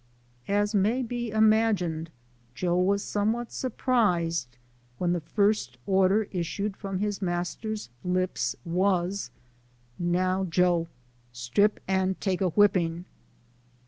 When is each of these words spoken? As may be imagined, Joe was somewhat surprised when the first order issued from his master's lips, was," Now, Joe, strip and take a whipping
As 0.47 0.73
may 0.73 1.03
be 1.03 1.29
imagined, 1.29 2.09
Joe 2.55 2.79
was 2.79 3.03
somewhat 3.03 3.51
surprised 3.51 4.57
when 4.97 5.13
the 5.13 5.19
first 5.19 5.77
order 5.85 6.23
issued 6.31 6.75
from 6.75 6.97
his 6.97 7.21
master's 7.21 7.89
lips, 8.03 8.55
was," 8.65 9.29
Now, 9.99 10.45
Joe, 10.45 10.87
strip 11.31 11.79
and 11.87 12.19
take 12.19 12.41
a 12.41 12.49
whipping 12.49 13.05